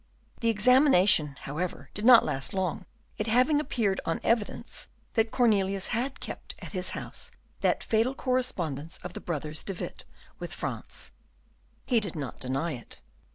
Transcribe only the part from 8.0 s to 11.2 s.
correspondence of the brothers De Witt with France.